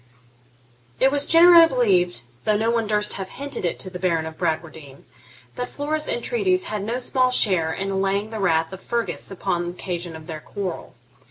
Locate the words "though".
2.43-2.57